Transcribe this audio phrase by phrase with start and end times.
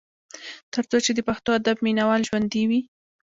[0.73, 2.81] تر څو چې د پښتو ادب مينه وال ژوندي وي۔